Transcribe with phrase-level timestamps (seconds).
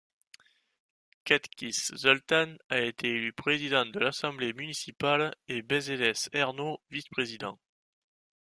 [1.25, 7.59] Katkics Zoltán a été élu président de l'assemblée municipale et Beszédes Ernő vice-président.